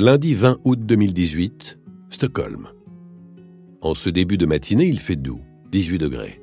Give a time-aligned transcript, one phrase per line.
[0.00, 2.68] Lundi 20 août 2018, Stockholm.
[3.80, 5.40] En ce début de matinée, il fait doux,
[5.72, 6.40] 18 degrés.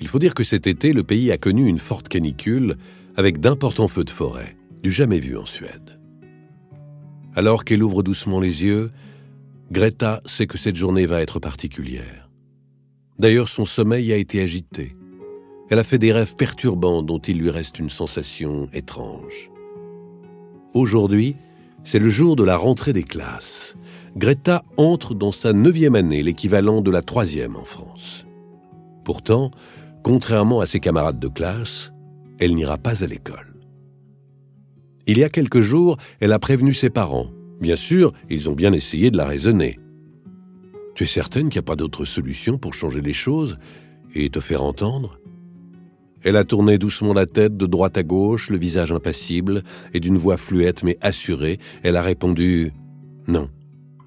[0.00, 2.76] Il faut dire que cet été, le pays a connu une forte canicule
[3.16, 5.98] avec d'importants feux de forêt, du jamais vu en Suède.
[7.34, 8.92] Alors qu'elle ouvre doucement les yeux,
[9.72, 12.30] Greta sait que cette journée va être particulière.
[13.18, 14.94] D'ailleurs, son sommeil a été agité.
[15.70, 19.50] Elle a fait des rêves perturbants dont il lui reste une sensation étrange.
[20.72, 21.34] Aujourd'hui,
[21.86, 23.76] c'est le jour de la rentrée des classes.
[24.16, 28.26] Greta entre dans sa neuvième année, l'équivalent de la troisième en France.
[29.04, 29.52] Pourtant,
[30.02, 31.92] contrairement à ses camarades de classe,
[32.40, 33.54] elle n'ira pas à l'école.
[35.06, 37.28] Il y a quelques jours, elle a prévenu ses parents.
[37.60, 39.78] Bien sûr, ils ont bien essayé de la raisonner.
[40.96, 43.58] Tu es certaine qu'il n'y a pas d'autre solution pour changer les choses
[44.12, 45.20] et te faire entendre?
[46.26, 49.62] Elle a tourné doucement la tête de droite à gauche, le visage impassible,
[49.94, 52.72] et d'une voix fluette mais assurée, elle a répondu⁇
[53.32, 53.48] Non,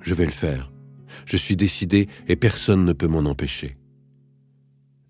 [0.01, 0.69] je vais le faire.
[1.25, 3.67] Je suis décidée et personne ne peut m'en empêcher.⁇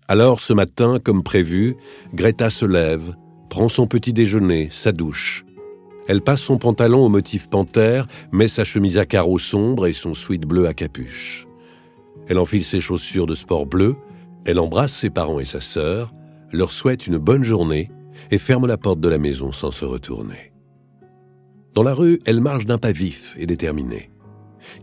[0.06, 1.74] Alors ce matin, comme prévu,
[2.14, 3.16] Greta se lève,
[3.48, 5.44] prend son petit déjeuner, sa douche.
[6.06, 10.14] Elle passe son pantalon au motif panthère, met sa chemise à carreaux sombres et son
[10.14, 11.48] sweat bleu à capuche.
[12.28, 13.96] Elle enfile ses chaussures de sport bleu,
[14.44, 16.14] elle embrasse ses parents et sa sœur,
[16.52, 17.90] leur souhaite une bonne journée
[18.30, 20.52] et ferme la porte de la maison sans se retourner.
[21.74, 24.10] Dans la rue, elle marche d'un pas vif et déterminé.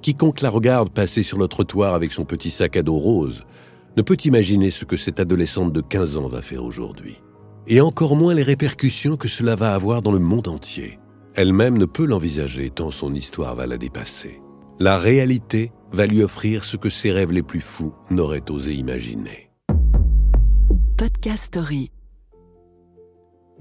[0.01, 3.43] Quiconque la regarde passer sur le trottoir avec son petit sac à dos rose
[3.95, 7.17] ne peut imaginer ce que cette adolescente de 15 ans va faire aujourd'hui.
[7.67, 10.99] Et encore moins les répercussions que cela va avoir dans le monde entier.
[11.35, 14.41] Elle-même ne peut l'envisager tant son histoire va la dépasser.
[14.79, 19.46] La réalité va lui offrir ce que ses rêves les plus fous n'auraient osé imaginer.
[20.97, 21.91] Podcast Story.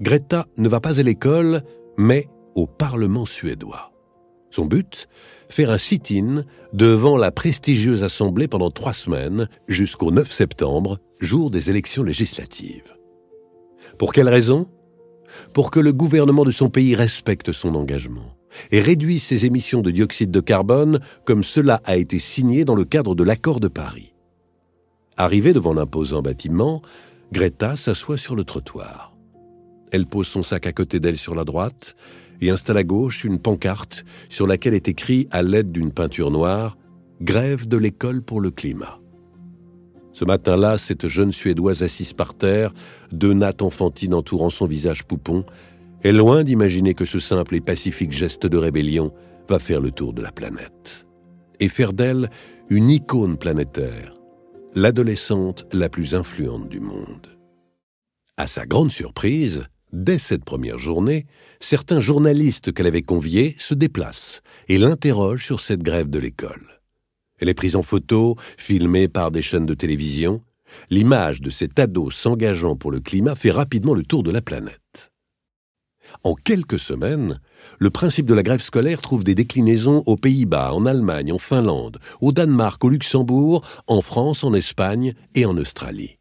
[0.01, 1.61] Greta ne va pas à l'école,
[1.95, 3.91] mais au Parlement suédois.
[4.49, 5.07] Son but?
[5.47, 11.69] Faire un sit-in devant la prestigieuse Assemblée pendant trois semaines, jusqu'au 9 septembre, jour des
[11.69, 12.95] élections législatives.
[13.99, 14.67] Pour quelle raison?
[15.53, 18.35] Pour que le gouvernement de son pays respecte son engagement
[18.71, 22.85] et réduise ses émissions de dioxyde de carbone comme cela a été signé dans le
[22.85, 24.15] cadre de l'accord de Paris.
[25.17, 26.81] Arrivé devant l'imposant bâtiment,
[27.31, 29.13] Greta s'assoit sur le trottoir.
[29.91, 31.95] Elle pose son sac à côté d'elle sur la droite
[32.41, 36.77] et installe à gauche une pancarte sur laquelle est écrit à l'aide d'une peinture noire
[37.21, 38.99] Grève de l'école pour le climat.
[40.13, 42.73] Ce matin-là, cette jeune Suédoise assise par terre,
[43.11, 45.43] deux nattes enfantines entourant son visage poupon,
[46.03, 49.11] est loin d'imaginer que ce simple et pacifique geste de rébellion
[49.49, 51.07] va faire le tour de la planète
[51.59, 52.29] et faire d'elle
[52.69, 54.13] une icône planétaire,
[54.75, 57.27] l'adolescente la plus influente du monde.
[58.37, 61.25] À sa grande surprise, dès cette première journée,
[61.59, 66.81] certains journalistes qu'elle avait conviés se déplacent et l'interrogent sur cette grève de l'école.
[67.39, 70.41] Elle est prise en photo, filmée par des chaînes de télévision.
[70.89, 75.11] L'image de cet ado s'engageant pour le climat fait rapidement le tour de la planète.
[76.23, 77.39] En quelques semaines,
[77.79, 81.99] le principe de la grève scolaire trouve des déclinaisons aux Pays-Bas, en Allemagne, en Finlande,
[82.21, 86.17] au Danemark, au Luxembourg, en France, en Espagne et en Australie.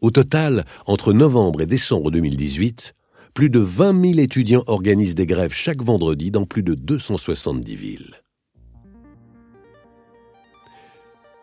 [0.00, 2.94] Au total, entre novembre et décembre 2018,
[3.32, 8.14] plus de 20 000 étudiants organisent des grèves chaque vendredi dans plus de 270 villes.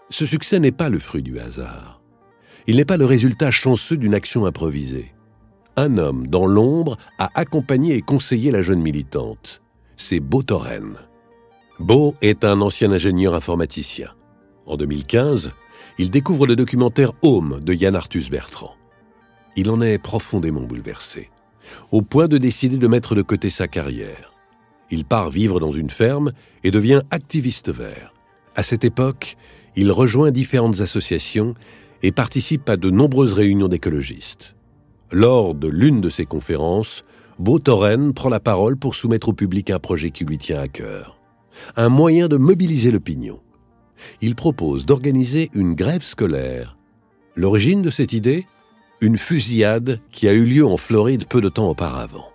[0.09, 2.01] Ce succès n'est pas le fruit du hasard.
[2.67, 5.13] Il n'est pas le résultat chanceux d'une action improvisée
[5.77, 9.61] un homme dans l'ombre a accompagné et conseillé la jeune militante.
[9.95, 10.95] C'est Beau Torren.
[11.79, 14.09] Beau est un ancien ingénieur informaticien.
[14.65, 15.51] En 2015,
[15.97, 18.75] il découvre le documentaire Home de Yann Arthus Bertrand.
[19.55, 21.29] Il en est profondément bouleversé,
[21.91, 24.33] au point de décider de mettre de côté sa carrière.
[24.91, 26.31] Il part vivre dans une ferme
[26.63, 28.13] et devient activiste vert.
[28.55, 29.37] À cette époque,
[29.75, 31.55] il rejoint différentes associations
[32.03, 34.55] et participe à de nombreuses réunions d'écologistes.
[35.13, 37.03] Lors de l'une de ces conférences,
[37.37, 41.17] Botoren prend la parole pour soumettre au public un projet qui lui tient à cœur.
[41.75, 43.41] Un moyen de mobiliser l'opinion.
[44.21, 46.77] Il propose d'organiser une grève scolaire.
[47.35, 48.47] L'origine de cette idée?
[49.01, 52.29] Une fusillade qui a eu lieu en Floride peu de temps auparavant.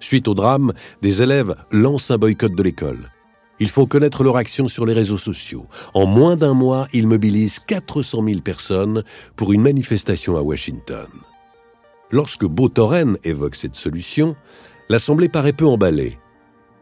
[0.00, 0.72] Suite au drame,
[1.02, 3.12] des élèves lancent un boycott de l'école.
[3.60, 5.66] Il faut connaître leur action sur les réseaux sociaux.
[5.94, 9.04] En moins d'un mois, ils mobilisent 400 000 personnes
[9.36, 11.06] pour une manifestation à Washington.
[12.10, 14.34] Lorsque Botoren évoque cette solution,
[14.88, 16.18] l'Assemblée paraît peu emballée,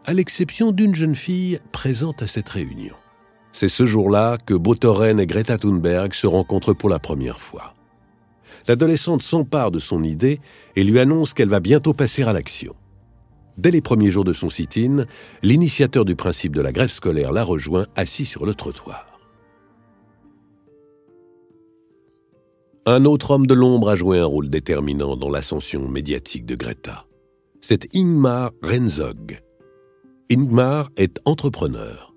[0.04, 2.94] à l'exception d'une jeune fille présente à cette réunion.
[3.50, 7.74] C'est ce jour-là que Botoren et Greta Thunberg se rencontrent pour la première fois.
[8.68, 10.40] L'adolescente s'empare de son idée
[10.76, 12.76] et lui annonce qu'elle va bientôt passer à l'action.
[13.58, 15.06] Dès les premiers jours de son sit-in,
[15.42, 19.15] l'initiateur du principe de la grève scolaire l'a rejoint assis sur le trottoir.
[22.88, 27.04] Un autre homme de l'ombre a joué un rôle déterminant dans l'ascension médiatique de Greta.
[27.60, 29.40] C'est Ingmar Renzog.
[30.30, 32.14] Ingmar est entrepreneur.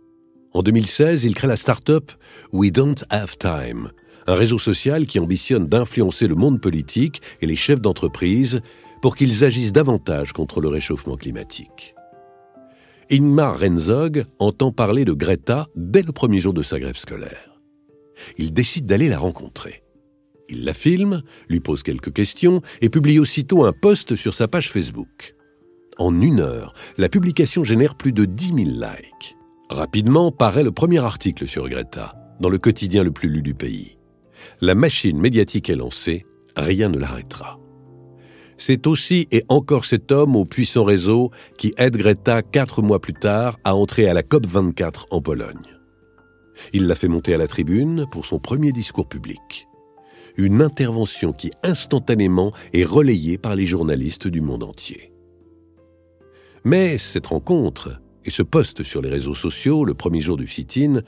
[0.54, 2.12] En 2016, il crée la start-up
[2.54, 3.90] We Don't Have Time,
[4.28, 8.62] un réseau social qui ambitionne d'influencer le monde politique et les chefs d'entreprise
[9.02, 11.96] pour qu'ils agissent davantage contre le réchauffement climatique.
[13.10, 17.60] Ingmar Renzog entend parler de Greta dès le premier jour de sa grève scolaire.
[18.38, 19.82] Il décide d'aller la rencontrer.
[20.50, 24.72] Il la filme, lui pose quelques questions et publie aussitôt un post sur sa page
[24.72, 25.36] Facebook.
[26.00, 29.38] En une heure, la publication génère plus de 10 000 likes.
[29.70, 33.98] Rapidement paraît le premier article sur Greta, dans le quotidien le plus lu du pays.
[34.62, 36.26] La machine médiatique est lancée,
[36.58, 37.60] rien ne l'arrêtera.
[38.58, 43.14] C'est aussi et encore cet homme au puissant réseau qui aide Greta quatre mois plus
[43.14, 45.78] tard à entrer à la COP24 en Pologne.
[46.74, 49.69] Il l'a fait monter à la tribune pour son premier discours public
[50.40, 55.12] une intervention qui instantanément est relayée par les journalistes du monde entier.
[56.64, 61.02] Mais cette rencontre et ce poste sur les réseaux sociaux le premier jour du sit-in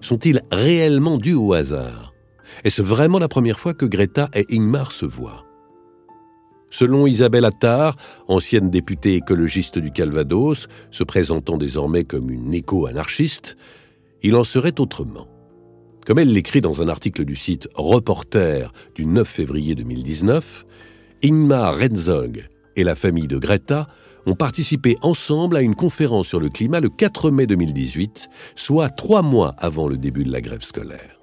[0.00, 2.12] sont-ils réellement dus au hasard?
[2.64, 5.44] Est-ce vraiment la première fois que Greta et Ingmar se voient?
[6.70, 7.96] Selon Isabelle Attard,
[8.28, 13.56] ancienne députée écologiste du Calvados, se présentant désormais comme une éco-anarchiste,
[14.22, 15.28] il en serait autrement.
[16.06, 20.64] Comme elle l'écrit dans un article du site Reporter du 9 février 2019,
[21.24, 23.88] Ingmar Renzog et la famille de Greta
[24.24, 29.22] ont participé ensemble à une conférence sur le climat le 4 mai 2018, soit trois
[29.22, 31.18] mois avant le début de la grève scolaire.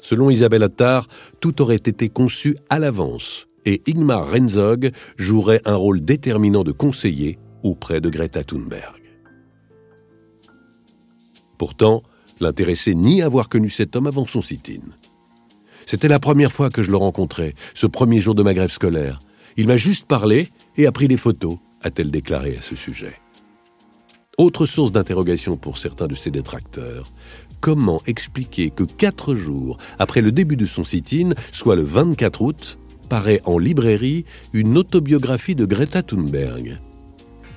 [0.00, 1.08] Selon Isabelle Attard,
[1.40, 7.40] tout aurait été conçu à l'avance et Ingmar Renzog jouerait un rôle déterminant de conseiller
[7.64, 9.02] auprès de Greta Thunberg.
[11.58, 12.04] Pourtant,
[12.44, 14.82] l'intéressait ni avoir connu cet homme avant son sit-in.
[15.86, 19.18] C'était la première fois que je le rencontrais, ce premier jour de ma grève scolaire.
[19.56, 23.20] Il m'a juste parlé et a pris des photos, a-t-elle déclaré à ce sujet.
[24.38, 27.12] Autre source d'interrogation pour certains de ses détracteurs,
[27.60, 32.78] comment expliquer que quatre jours après le début de son sit-in, soit le 24 août,
[33.08, 36.78] paraît en librairie une autobiographie de Greta Thunberg?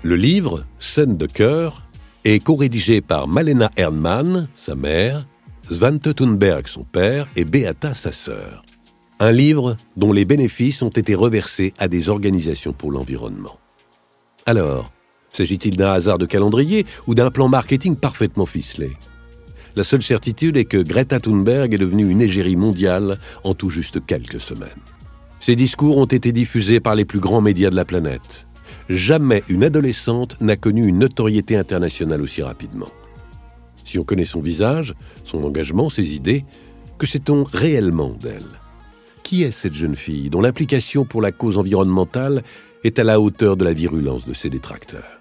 [0.03, 1.86] Le livre, Scène de cœur,
[2.23, 5.27] est co-rédigé par Malena Ernmann, sa mère,
[5.69, 8.63] Svante Thunberg, son père, et Beata, sa sœur.
[9.19, 13.57] Un livre dont les bénéfices ont été reversés à des organisations pour l'environnement.
[14.45, 14.91] Alors,
[15.33, 18.91] s'agit-il d'un hasard de calendrier ou d'un plan marketing parfaitement ficelé?
[19.75, 24.03] La seule certitude est que Greta Thunberg est devenue une égérie mondiale en tout juste
[24.05, 24.69] quelques semaines.
[25.39, 28.46] Ses discours ont été diffusés par les plus grands médias de la planète.
[28.89, 32.89] Jamais une adolescente n'a connu une notoriété internationale aussi rapidement.
[33.83, 34.93] Si on connaît son visage,
[35.23, 36.45] son engagement, ses idées,
[36.97, 38.43] que sait-on réellement d'elle?
[39.23, 42.43] Qui est cette jeune fille dont l'implication pour la cause environnementale
[42.83, 45.19] est à la hauteur de la virulence de ses détracteurs?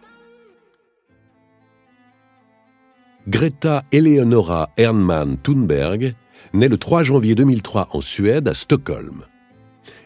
[3.27, 6.15] Greta Eleonora Ernman Thunberg
[6.53, 9.25] naît le 3 janvier 2003 en Suède, à Stockholm.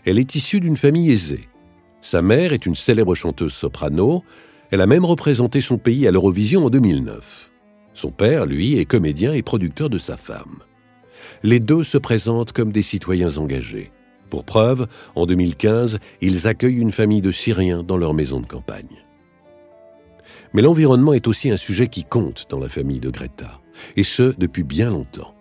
[0.06, 1.49] Elle est issue d'une famille aisée.
[2.02, 4.24] Sa mère est une célèbre chanteuse soprano.
[4.70, 7.50] Elle a même représenté son pays à l'Eurovision en 2009.
[7.92, 10.60] Son père, lui, est comédien et producteur de sa femme.
[11.42, 13.90] Les deux se présentent comme des citoyens engagés.
[14.30, 14.86] Pour preuve,
[15.16, 19.04] en 2015, ils accueillent une famille de Syriens dans leur maison de campagne.
[20.52, 23.60] Mais l'environnement est aussi un sujet qui compte dans la famille de Greta,
[23.96, 25.34] et ce depuis bien longtemps.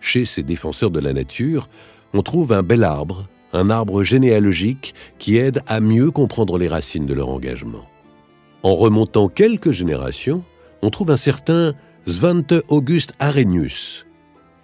[0.00, 1.68] Chez ces défenseurs de la nature,
[2.12, 7.06] on trouve un bel arbre un arbre généalogique qui aide à mieux comprendre les racines
[7.06, 7.86] de leur engagement.
[8.62, 10.44] En remontant quelques générations,
[10.82, 11.74] on trouve un certain
[12.06, 14.06] Svante August Arrhenius.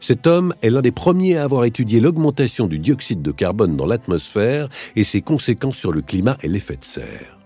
[0.00, 3.87] Cet homme est l'un des premiers à avoir étudié l'augmentation du dioxyde de carbone dans
[3.87, 7.38] l'atmosphère et ses conséquences sur le climat et l'effet de serre.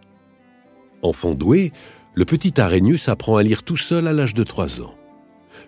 [1.03, 1.73] Enfant doué,
[2.15, 4.95] le petit Arrhenius apprend à lire tout seul à l'âge de 3 ans.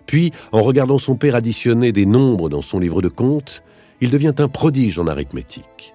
[0.05, 3.63] Puis, en regardant son père additionner des nombres dans son livre de comptes,
[4.01, 5.93] il devient un prodige en arithmétique.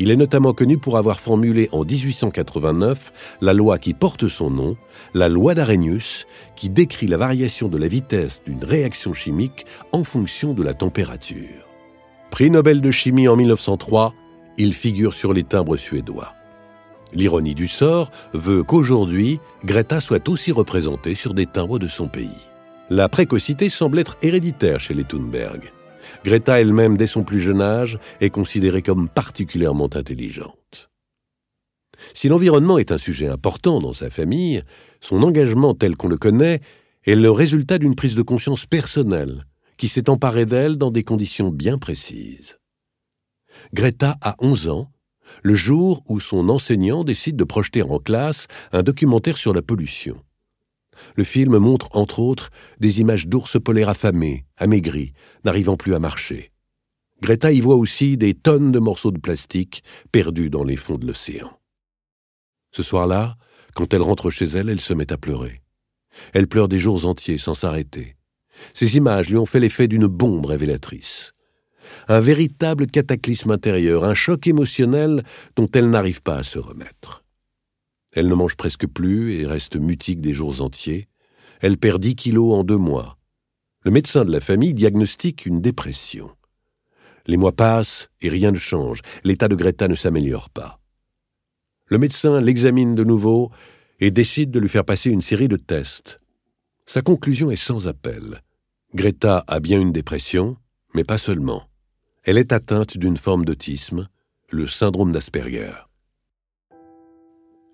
[0.00, 4.76] Il est notamment connu pour avoir formulé en 1889 la loi qui porte son nom,
[5.12, 10.54] la loi d'Arrhenius, qui décrit la variation de la vitesse d'une réaction chimique en fonction
[10.54, 11.66] de la température.
[12.30, 14.14] Prix Nobel de chimie en 1903,
[14.56, 16.32] il figure sur les timbres suédois.
[17.12, 22.28] L'ironie du sort veut qu'aujourd'hui, Greta soit aussi représentée sur des timbres de son pays.
[22.90, 25.72] La précocité semble être héréditaire chez les Thunberg.
[26.24, 30.90] Greta elle-même, dès son plus jeune âge, est considérée comme particulièrement intelligente.
[32.14, 34.62] Si l'environnement est un sujet important dans sa famille,
[35.00, 36.60] son engagement tel qu'on le connaît
[37.04, 39.44] est le résultat d'une prise de conscience personnelle
[39.76, 42.58] qui s'est emparée d'elle dans des conditions bien précises.
[43.72, 44.92] Greta a 11 ans,
[45.42, 50.20] le jour où son enseignant décide de projeter en classe un documentaire sur la pollution.
[51.16, 52.50] Le film montre entre autres
[52.80, 55.12] des images d'ours polaires affamés, amaigris,
[55.44, 56.50] n'arrivant plus à marcher.
[57.20, 61.06] Greta y voit aussi des tonnes de morceaux de plastique perdus dans les fonds de
[61.06, 61.50] l'océan.
[62.70, 63.36] Ce soir-là,
[63.74, 65.62] quand elle rentre chez elle, elle se met à pleurer.
[66.32, 68.16] Elle pleure des jours entiers sans s'arrêter.
[68.74, 71.32] Ces images lui ont fait l'effet d'une bombe révélatrice.
[72.08, 75.22] Un véritable cataclysme intérieur, un choc émotionnel
[75.56, 77.24] dont elle n'arrive pas à se remettre.
[78.18, 81.06] Elle ne mange presque plus et reste mutique des jours entiers.
[81.60, 83.16] Elle perd dix kilos en deux mois.
[83.84, 86.28] Le médecin de la famille diagnostique une dépression.
[87.26, 89.02] Les mois passent et rien ne change.
[89.22, 90.80] L'état de Greta ne s'améliore pas.
[91.86, 93.52] Le médecin l'examine de nouveau
[94.00, 96.18] et décide de lui faire passer une série de tests.
[96.86, 98.42] Sa conclusion est sans appel.
[98.96, 100.56] Greta a bien une dépression,
[100.92, 101.68] mais pas seulement.
[102.24, 104.08] Elle est atteinte d'une forme d'autisme,
[104.50, 105.87] le syndrome d'Asperger.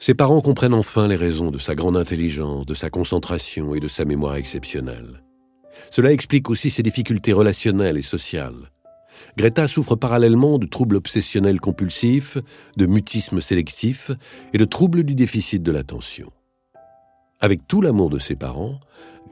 [0.06, 3.88] Ses parents comprennent enfin les raisons de sa grande intelligence, de sa concentration et de
[3.88, 5.22] sa mémoire exceptionnelle.
[5.90, 8.70] Cela explique aussi ses difficultés relationnelles et sociales.
[9.38, 12.36] Greta souffre parallèlement de troubles obsessionnels compulsifs,
[12.76, 14.10] de mutisme sélectif
[14.52, 16.30] et de troubles du déficit de l'attention.
[17.40, 18.80] Avec tout l'amour de ses parents,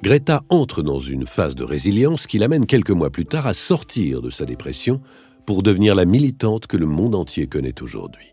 [0.02, 4.22] Greta entre dans une phase de résilience qui l'amène quelques mois plus tard à sortir
[4.22, 5.02] de sa dépression
[5.44, 8.31] pour devenir la militante que le monde entier connaît aujourd'hui.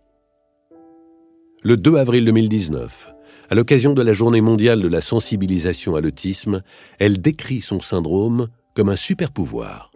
[1.62, 3.14] Le 2 avril 2019,
[3.50, 6.62] à l'occasion de la journée mondiale de la sensibilisation à l'autisme,
[7.00, 9.92] elle décrit son syndrome comme un super pouvoir.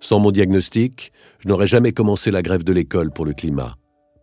[0.00, 3.76] Sans mon diagnostic, je n'aurais jamais commencé la grève de l'école pour le climat,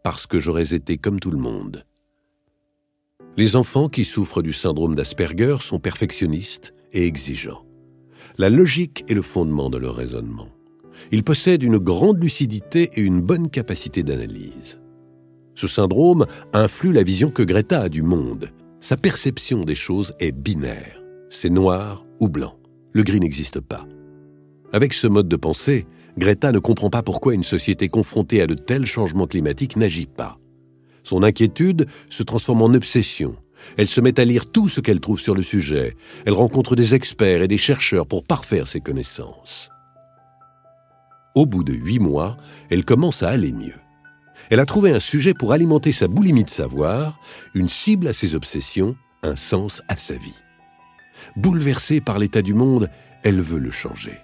[0.03, 1.85] parce que j'aurais été comme tout le monde.
[3.37, 7.63] Les enfants qui souffrent du syndrome d'Asperger sont perfectionnistes et exigeants.
[8.37, 10.49] La logique est le fondement de leur raisonnement.
[11.13, 14.81] Ils possèdent une grande lucidité et une bonne capacité d'analyse.
[15.59, 18.49] Ce syndrome influe la vision que Greta a du monde.
[18.79, 21.01] Sa perception des choses est binaire.
[21.29, 22.55] C'est noir ou blanc.
[22.93, 23.85] Le gris n'existe pas.
[24.71, 25.85] Avec ce mode de pensée,
[26.17, 30.37] Greta ne comprend pas pourquoi une société confrontée à de tels changements climatiques n'agit pas.
[31.03, 33.35] Son inquiétude se transforme en obsession.
[33.75, 35.97] Elle se met à lire tout ce qu'elle trouve sur le sujet.
[36.25, 39.69] Elle rencontre des experts et des chercheurs pour parfaire ses connaissances.
[41.35, 42.37] Au bout de huit mois,
[42.69, 43.75] elle commence à aller mieux.
[44.49, 47.19] Elle a trouvé un sujet pour alimenter sa boulimie de savoir,
[47.53, 50.39] une cible à ses obsessions, un sens à sa vie.
[51.35, 52.89] Bouleversée par l'état du monde,
[53.23, 54.17] elle veut le changer.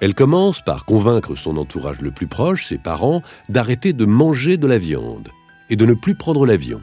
[0.00, 4.66] Elle commence par convaincre son entourage le plus proche, ses parents, d'arrêter de manger de
[4.66, 5.28] la viande
[5.68, 6.80] et de ne plus prendre l'avion.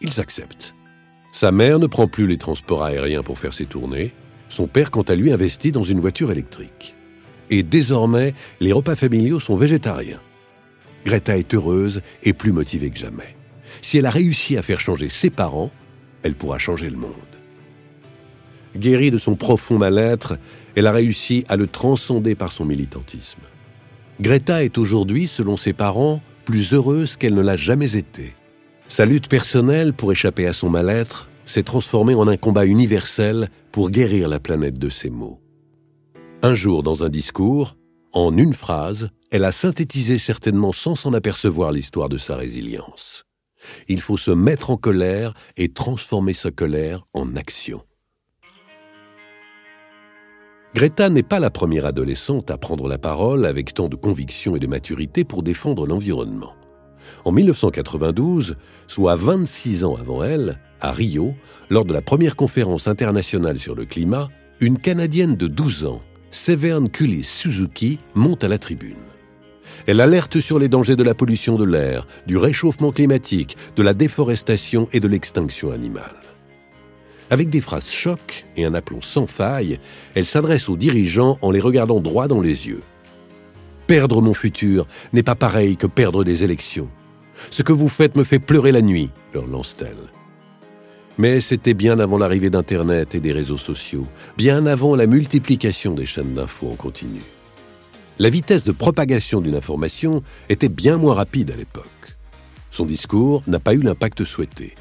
[0.00, 0.74] Ils acceptent.
[1.32, 4.12] Sa mère ne prend plus les transports aériens pour faire ses tournées.
[4.48, 6.94] Son père, quant à lui, investit dans une voiture électrique.
[7.50, 10.20] Et désormais, les repas familiaux sont végétariens.
[11.06, 13.36] Greta est heureuse et plus motivée que jamais.
[13.80, 15.70] Si elle a réussi à faire changer ses parents,
[16.24, 17.12] elle pourra changer le monde.
[18.76, 20.36] Guérie de son profond mal-être,
[20.74, 23.40] elle a réussi à le transcender par son militantisme.
[24.20, 28.34] Greta est aujourd'hui, selon ses parents, plus heureuse qu'elle ne l'a jamais été.
[28.88, 33.90] Sa lutte personnelle pour échapper à son mal-être s'est transformée en un combat universel pour
[33.90, 35.40] guérir la planète de ses maux.
[36.42, 37.76] Un jour, dans un discours,
[38.16, 43.26] en une phrase, elle a synthétisé certainement sans s'en apercevoir l'histoire de sa résilience.
[43.88, 47.82] Il faut se mettre en colère et transformer sa colère en action.
[50.74, 54.60] Greta n'est pas la première adolescente à prendre la parole avec tant de conviction et
[54.60, 56.54] de maturité pour défendre l'environnement.
[57.26, 58.56] En 1992,
[58.86, 61.34] soit 26 ans avant elle, à Rio,
[61.68, 64.28] lors de la première conférence internationale sur le climat,
[64.60, 68.96] une Canadienne de 12 ans, Severn Cullis Suzuki, monte à la tribune.
[69.86, 73.94] Elle alerte sur les dangers de la pollution de l'air, du réchauffement climatique, de la
[73.94, 76.16] déforestation et de l'extinction animale.
[77.30, 79.80] Avec des phrases chocs et un aplomb sans faille,
[80.14, 82.82] elle s'adresse aux dirigeants en les regardant droit dans les yeux.
[83.86, 86.88] Perdre mon futur n'est pas pareil que perdre des élections.
[87.50, 90.15] Ce que vous faites me fait pleurer la nuit, leur lance-t-elle.
[91.18, 94.06] Mais c'était bien avant l'arrivée d'Internet et des réseaux sociaux,
[94.36, 97.22] bien avant la multiplication des chaînes d'infos en continu.
[98.18, 101.86] La vitesse de propagation d'une information était bien moins rapide à l'époque.
[102.70, 104.74] Son discours n'a pas eu l'impact souhaité.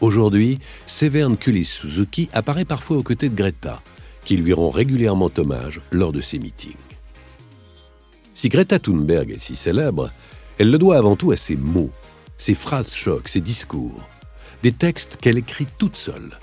[0.00, 3.82] Aujourd'hui, Severn Kulis Suzuki apparaît parfois aux côtés de Greta,
[4.24, 6.74] qui lui rend régulièrement hommage lors de ses meetings.
[8.34, 10.10] Si Greta Thunberg est si célèbre,
[10.58, 11.90] elle le doit avant tout à ses mots.
[12.36, 14.08] ses phrases chocs, ses discours.
[14.64, 16.38] Des textes qu'elle écrit toute seule.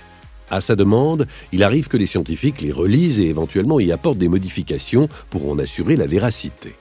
[0.52, 4.28] À sa demande, il arrive que les scientifiques les relisent et éventuellement y apportent des
[4.28, 6.76] modifications pour en assurer la véracité.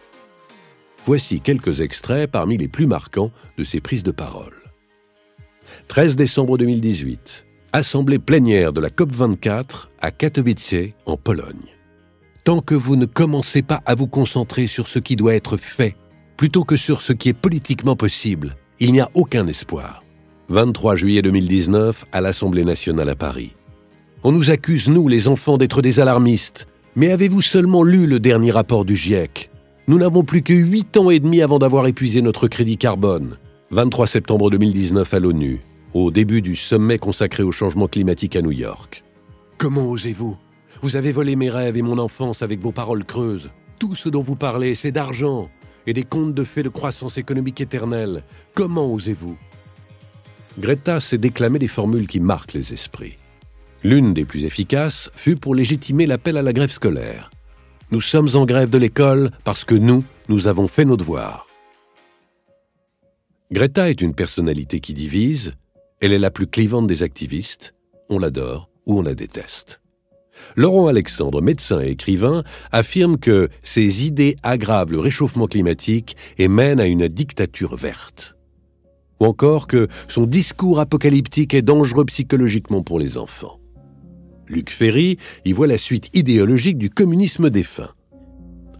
[1.06, 4.52] Voici quelques extraits parmi les plus marquants de ses prises de parole.
[5.88, 7.46] 13 décembre 2018.
[7.72, 11.74] Assemblée plénière de la COP24 à Katowice, en Pologne.
[12.44, 15.96] Tant que vous ne commencez pas à vous concentrer sur ce qui doit être fait,
[16.36, 20.02] plutôt que sur ce qui est politiquement possible, il n'y a aucun espoir.
[20.50, 23.54] 23 juillet 2019 à l'Assemblée nationale à Paris.
[24.24, 26.66] On nous accuse, nous, les enfants, d'être des alarmistes.
[26.96, 29.48] Mais avez-vous seulement lu le dernier rapport du GIEC?
[29.86, 33.36] Nous n'avons plus que 8 ans et demi avant d'avoir épuisé notre crédit carbone.
[33.70, 35.60] 23 septembre 2019 à l'ONU,
[35.94, 39.04] au début du sommet consacré au changement climatique à New York.
[39.56, 40.36] Comment osez-vous?
[40.82, 43.52] Vous avez volé mes rêves et mon enfance avec vos paroles creuses.
[43.78, 45.48] Tout ce dont vous parlez, c'est d'argent
[45.86, 48.24] et des contes de fées de croissance économique éternelle.
[48.56, 49.36] Comment osez-vous?
[50.58, 53.18] Greta s'est déclamé des formules qui marquent les esprits.
[53.82, 57.30] L'une des plus efficaces fut pour légitimer l'appel à la grève scolaire.
[57.90, 61.46] Nous sommes en grève de l'école parce que nous, nous avons fait nos devoirs.
[63.50, 65.54] Greta est une personnalité qui divise,
[66.00, 67.74] elle est la plus clivante des activistes,
[68.08, 69.80] on l'adore ou on la déteste.
[70.56, 76.80] Laurent Alexandre, médecin et écrivain, affirme que ses idées aggravent le réchauffement climatique et mènent
[76.80, 78.36] à une dictature verte.
[79.20, 83.60] Ou encore que son discours apocalyptique est dangereux psychologiquement pour les enfants.
[84.48, 87.90] Luc Ferry y voit la suite idéologique du communisme défunt.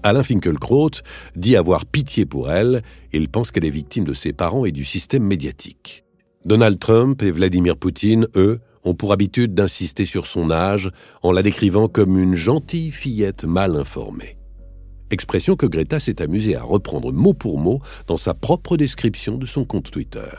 [0.03, 0.91] Alain Finkielkraut
[1.37, 2.83] dit avoir pitié pour elle
[3.13, 6.05] il pense qu'elle est victime de ses parents et du système médiatique.
[6.45, 10.91] Donald Trump et Vladimir Poutine, eux, ont pour habitude d'insister sur son âge
[11.23, 14.40] en la décrivant comme une gentille fillette mal informée.
[15.11, 19.47] Expression que Greta s'est amusée à reprendre mot pour mot dans sa propre description de
[19.47, 20.31] son compte Twitter.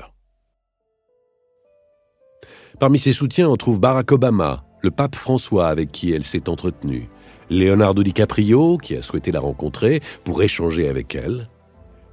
[2.80, 7.10] Parmi ses soutiens, on trouve Barack Obama, le pape François avec qui elle s'est entretenue,
[7.50, 11.50] Leonardo DiCaprio, qui a souhaité la rencontrer pour échanger avec elle.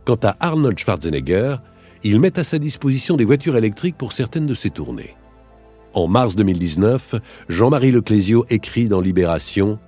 [0.04, 1.56] Quant à Arnold Schwarzenegger,
[2.02, 5.14] il met à sa disposition des voitures électriques pour certaines de ses tournées.
[5.94, 7.14] En mars 2019,
[7.48, 9.78] Jean-Marie Leclésio écrit dans Libération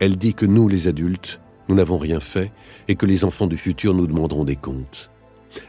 [0.00, 2.52] Elle dit que nous, les adultes, nous n'avons rien fait
[2.88, 5.10] et que les enfants du futur nous demanderont des comptes.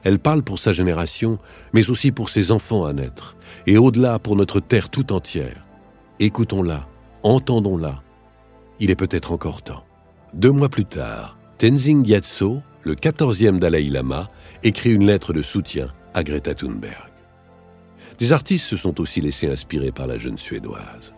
[0.03, 1.39] Elle parle pour sa génération,
[1.73, 3.35] mais aussi pour ses enfants à naître,
[3.67, 5.65] et au-delà pour notre terre tout entière.
[6.19, 6.87] Écoutons-la,
[7.23, 8.01] entendons-la,
[8.79, 9.83] il est peut-être encore temps.
[10.33, 14.29] Deux mois plus tard, Tenzing Gyatso, le 14e Dalai Lama,
[14.63, 17.11] écrit une lettre de soutien à Greta Thunberg.
[18.19, 21.12] Des artistes se sont aussi laissés inspirer par la jeune Suédoise.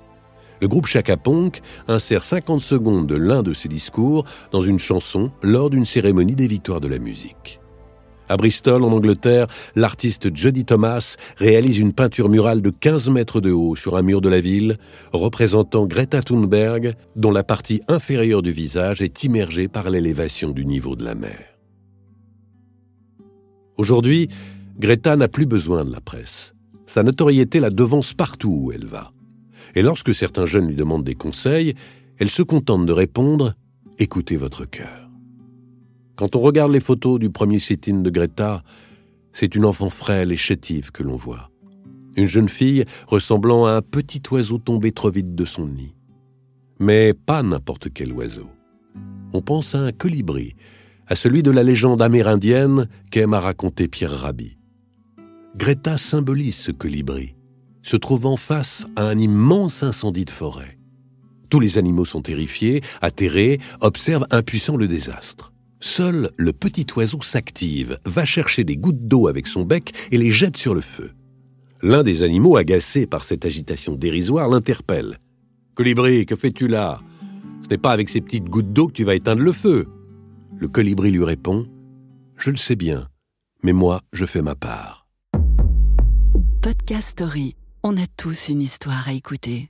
[0.61, 5.31] Le groupe Chaka Ponk insère 50 secondes de l'un de ses discours dans une chanson
[5.43, 7.59] lors d'une cérémonie des victoires de la musique.
[8.27, 13.51] À Bristol, en Angleterre, l'artiste Jody Thomas réalise une peinture murale de 15 mètres de
[13.51, 14.77] haut sur un mur de la ville,
[15.13, 20.95] représentant Greta Thunberg, dont la partie inférieure du visage est immergée par l'élévation du niveau
[20.95, 21.39] de la mer.
[23.77, 24.29] Aujourd'hui,
[24.79, 26.55] Greta n'a plus besoin de la presse.
[26.87, 29.11] Sa notoriété la devance partout où elle va.
[29.75, 31.75] Et lorsque certains jeunes lui demandent des conseils,
[32.17, 33.49] elle se contente de répondre⁇
[33.99, 35.01] Écoutez votre cœur⁇
[36.15, 38.63] quand on regarde les photos du premier sit-in de Greta,
[39.33, 41.51] c'est une enfant frêle et chétive que l'on voit.
[42.15, 45.93] Une jeune fille ressemblant à un petit oiseau tombé trop vite de son nid.
[46.79, 48.49] Mais pas n'importe quel oiseau.
[49.33, 50.55] On pense à un colibri,
[51.07, 54.57] à celui de la légende amérindienne qu'aime à raconter Pierre Rabhi.
[55.57, 57.35] Greta symbolise ce colibri,
[57.86, 60.80] se trouvant face à un immense incendie de forêt.
[61.50, 65.54] Tous les animaux sont terrifiés, atterrés, observent impuissants le désastre.
[65.80, 70.32] Seul le petit oiseau s'active, va chercher des gouttes d'eau avec son bec et les
[70.32, 71.12] jette sur le feu.
[71.84, 75.19] L'un des animaux, agacé par cette agitation dérisoire, l'interpelle.
[75.76, 77.00] Colibri, que fais-tu là?
[77.63, 79.86] Ce n'est pas avec ces petites gouttes d'eau que tu vas éteindre le feu.
[80.58, 81.67] Le colibri lui répond
[82.36, 83.08] Je le sais bien,
[83.62, 85.06] mais moi, je fais ma part.
[86.62, 87.56] Podcast Story.
[87.88, 89.69] On a tous une histoire à écouter.